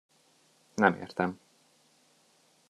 [0.75, 1.39] Nem értem.